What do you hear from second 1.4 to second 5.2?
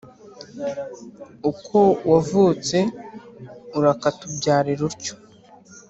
uko wavutse urakatubyarira utyo.